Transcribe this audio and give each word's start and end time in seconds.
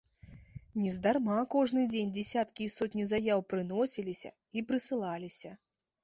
Нездарма 0.83 1.33
кожны 1.55 1.83
дзень 1.91 2.13
дзесяткі 2.15 2.61
і 2.67 2.71
сотні 2.75 3.05
заяў 3.11 3.43
прыносіліся 3.53 4.31
і 4.59 4.63
прысылаліся. 4.71 5.51